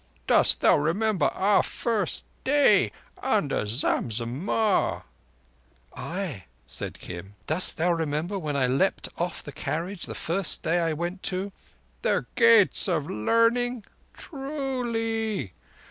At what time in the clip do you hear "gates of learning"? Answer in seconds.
12.33-13.85